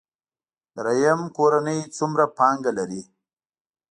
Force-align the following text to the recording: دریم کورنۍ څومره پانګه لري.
دریم 0.75 1.21
کورنۍ 1.35 1.79
څومره 1.97 2.25
پانګه 2.37 2.71
لري. 2.77 3.01